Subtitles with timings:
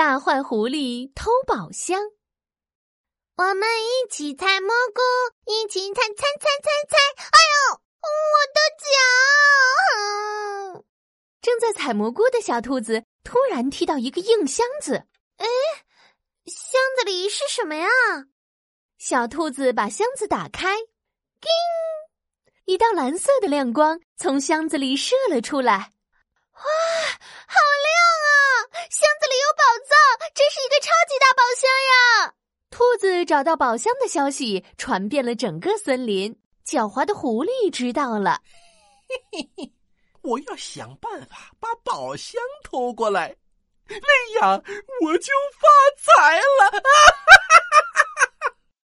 [0.00, 2.00] 大坏狐狸偷宝箱。
[3.36, 5.02] 我们一起采蘑菇，
[5.44, 6.96] 一起采采采采采。
[7.20, 8.08] 哎呦，我
[8.54, 8.58] 的
[10.72, 10.84] 脚！
[11.42, 15.04] 正在采蘑菇的小兔子突然踢到一个硬箱子。
[15.36, 15.46] 哎，
[16.46, 17.86] 箱子里是什么呀？
[18.96, 21.50] 小兔子把箱子打开，叮！
[22.64, 25.92] 一道蓝色的亮光从箱子里射了出来。
[26.54, 27.54] 哇，好
[27.84, 27.89] 亮啊！
[28.88, 29.92] 箱子里有宝藏，
[30.34, 32.34] 真是一个超级大宝箱呀！
[32.70, 36.34] 兔子找到宝箱的消息传遍了整个森林，
[36.66, 38.40] 狡猾的狐狸知道了。
[39.08, 39.72] 嘿嘿嘿，
[40.22, 43.36] 我要想办法把宝箱偷过来，
[43.88, 44.62] 那样
[45.02, 46.70] 我就发财了。
[46.70, 46.82] 哈哈
[48.40, 48.54] 哈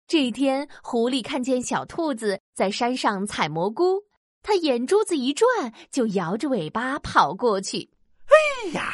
[0.08, 4.02] 这一天，狐狸看见小兔子在山上采蘑菇，
[4.42, 7.88] 它眼珠子一转，就摇着尾巴跑过去。
[8.27, 8.92] 哎呀，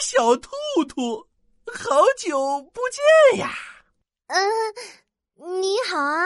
[0.00, 0.50] 小兔
[0.88, 1.26] 兔，
[1.66, 2.80] 好久不
[3.32, 3.52] 见呀！
[4.28, 4.48] 嗯，
[5.60, 6.24] 你好啊，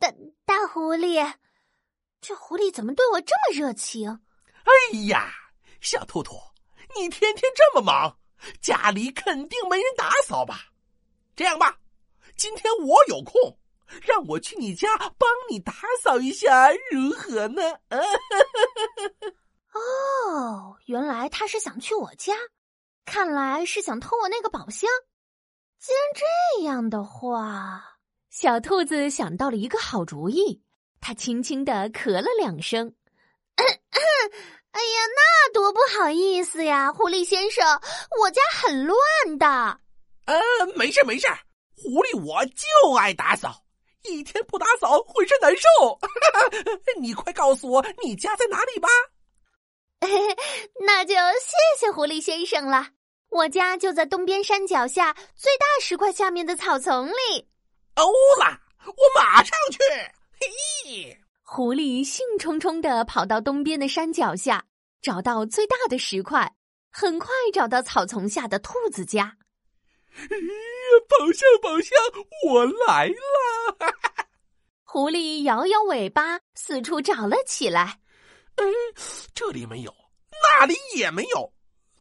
[0.00, 0.12] 大
[0.44, 1.34] 大狐狸。
[2.20, 4.20] 这狐狸怎么对我这么热情？
[4.64, 5.32] 哎呀，
[5.80, 6.36] 小兔兔，
[6.96, 8.16] 你天天这么忙，
[8.60, 10.66] 家里肯定没人打扫吧？
[11.34, 11.78] 这样吧，
[12.36, 13.34] 今天我有空。
[14.02, 17.60] 让我去你家帮你打扫一下，如何呢？
[19.74, 22.34] 哦，原来他是想去我家，
[23.10, 24.88] 看来是想偷我那个宝箱。
[25.80, 27.98] 既然这样的话，
[28.30, 30.62] 小兔子想到了一个好主意，
[31.00, 32.94] 它轻轻的咳了两声。
[33.56, 37.66] 哎呀，那多不好意思呀，狐狸先生，
[38.20, 38.96] 我家很乱
[39.36, 39.80] 的。
[40.26, 40.40] 呃，
[40.76, 41.26] 没事没事，
[41.74, 43.64] 狐狸我就爱打扫。
[44.04, 45.98] 一天不打扫，浑身难受。
[47.02, 48.88] 你快告诉我，你家在哪里吧？
[50.86, 52.90] 那就谢谢狐狸先生了。
[53.30, 57.48] 我家就在东边山脚下最大石块下面的草丛里。
[57.94, 59.78] 欧啦，我马上去。
[60.40, 64.64] 嘿，狐狸兴冲冲的跑到东边的山脚下，
[65.00, 66.56] 找到最大的石块，
[66.90, 69.36] 很快找到草丛下的兔子家。
[71.08, 71.96] 宝箱，宝箱，
[72.48, 73.14] 我来了！
[74.82, 78.00] 狐狸摇摇尾巴，四处找了起来。
[78.56, 78.66] 嗯，
[79.32, 79.94] 这里没有，
[80.32, 81.52] 那里也没有，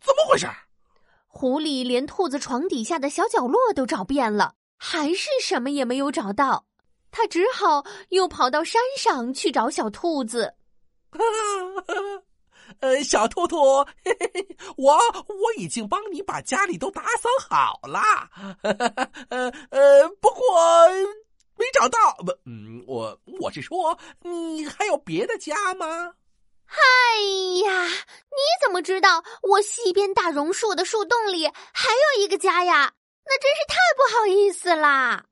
[0.01, 0.47] 怎么回事？
[1.31, 6.65] 狐狸连兔子床底下的小角落都找遍了，还是什么也没有找到。
[7.11, 10.55] 他只好又跑到山上去找小兔子。
[12.81, 14.47] 呃，小兔兔，嘿嘿嘿，
[14.77, 17.99] 我我已经帮你把家里都打扫好了，
[19.29, 20.43] 呃呃，不过
[21.57, 26.13] 没找到，不，嗯，我我是说，你还有别的家吗？
[26.69, 27.21] 哎
[27.65, 32.93] 呀，你怎么知道我西边大榕树的树洞里还有一个家呀？
[33.25, 35.25] 那真是太不好意思啦。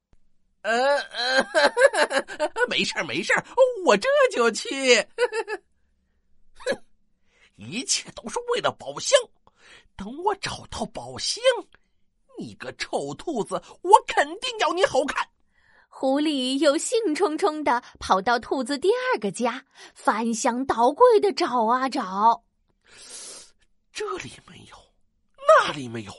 [0.63, 1.45] 呃呃，
[2.67, 3.43] 没事儿没事儿，
[3.85, 4.95] 我这就去。
[6.65, 6.83] 哼
[7.55, 9.17] 一切都是为了宝箱。
[9.95, 11.41] 等我找到宝箱，
[12.37, 15.27] 你个臭兔子，我肯定要你好看。
[15.99, 19.65] 狐狸又兴冲冲的跑到兔子第二个家，
[19.95, 22.43] 翻箱倒柜的找啊找。
[23.91, 24.77] 这里没有，
[25.47, 26.11] 那里没有，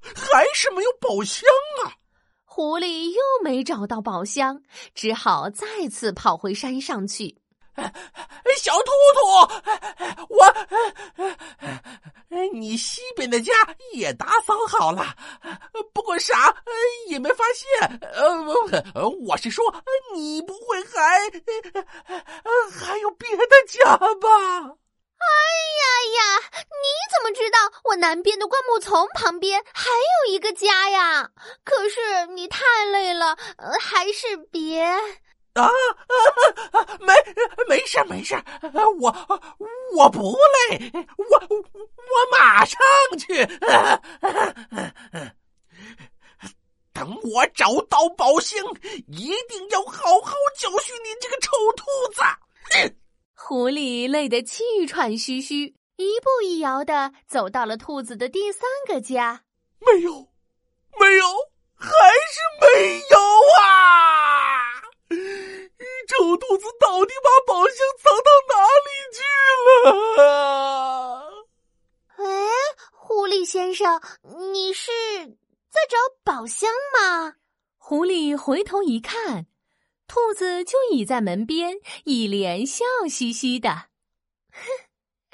[0.00, 1.48] 还是没有宝箱
[1.82, 1.98] 啊！
[2.44, 4.62] 狐狸又没找到宝箱，
[4.94, 7.36] 只好再次跑回山上去。
[8.56, 9.26] 小兔兔，
[10.28, 10.46] 我，
[12.52, 13.52] 你西边的家
[13.92, 15.14] 也打扫好了，
[15.92, 16.54] 不过啥
[17.08, 18.00] 也没发现。
[18.94, 19.64] 呃，我是说，
[20.14, 21.30] 你不会还
[22.70, 24.76] 还有别的家吧？
[25.16, 25.26] 哎
[25.80, 25.84] 呀
[26.16, 26.20] 呀，
[26.52, 31.30] 你怎么知道我南边的灌木丛旁边还有一个家呀？
[31.64, 33.36] 可是你太累了，
[33.80, 34.86] 还是别。
[35.54, 35.70] 啊
[36.72, 36.98] 啊！
[37.00, 37.14] 没
[37.68, 38.34] 没事没事，
[39.00, 39.14] 我
[39.96, 40.36] 我不
[40.70, 42.78] 累，我我马上
[43.18, 43.46] 去。
[46.92, 48.60] 等我找到宝箱，
[49.08, 52.22] 一定要好好教训你这个臭兔子！
[52.72, 52.96] 哼！
[53.34, 59.42] 狐狸累得气喘吁吁，一步一摇的走到了兔子的第三个家。
[59.80, 60.12] 没有，
[60.98, 61.24] 没有，
[61.76, 63.18] 还是没有
[63.60, 64.03] 啊！
[66.16, 69.18] 臭兔子到底把宝箱藏到哪里去
[69.88, 71.44] 了？
[72.16, 72.24] 哎，
[72.92, 74.00] 狐狸先生，
[74.52, 74.92] 你是
[75.70, 77.34] 在找宝箱吗？
[77.76, 79.46] 狐狸回头一看，
[80.06, 83.70] 兔子就倚在门边，一脸笑嘻嘻的。
[83.70, 84.60] 哼，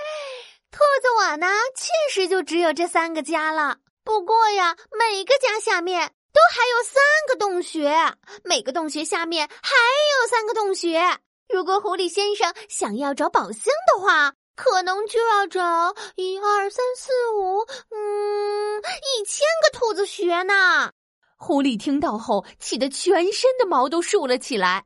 [0.73, 1.47] 兔子我呢，
[1.77, 3.79] 确实就只有这三个家了。
[4.03, 9.75] 不过呀，每个家下面都还有三个洞穴，每个洞穴下面还
[10.23, 11.01] 有三个洞穴。
[11.49, 20.93] 如果狐狸先生想要找宝箱的话，可能就要找一二三四五，嗯，一千个兔子穴呢。
[21.37, 24.85] 狐狸听到后，气得全身的毛都竖了起来。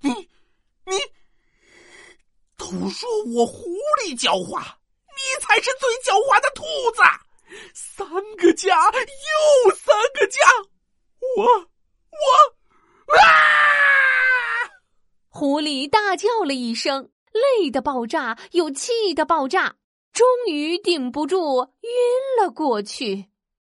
[0.00, 0.98] 你，你，
[2.56, 3.70] 都说我狐
[4.02, 7.02] 狸狡猾，你才是最狡猾的兔子！
[7.72, 8.06] 三
[8.36, 10.38] 个家又三个家，
[11.36, 13.24] 我，我，啊！
[15.28, 19.76] 狐狸大叫了一声，累得爆炸，又气得爆炸，
[20.12, 21.90] 终于顶不住，晕
[22.40, 23.26] 了过去。